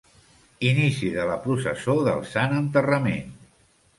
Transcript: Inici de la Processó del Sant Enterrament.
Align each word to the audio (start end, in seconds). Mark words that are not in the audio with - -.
Inici 0.67 1.09
de 1.17 1.25
la 1.31 1.35
Processó 1.43 1.95
del 2.09 2.25
Sant 2.31 2.57
Enterrament. 2.61 3.31